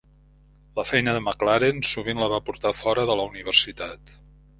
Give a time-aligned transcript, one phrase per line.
[0.77, 4.15] La feina de McLaren sovint la va portar fora de la Universitat.